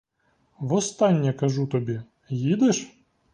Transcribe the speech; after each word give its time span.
Востаннє 0.59 1.33
кажу 1.33 1.67
тобі— 1.67 2.01
їдеш? 2.29 2.91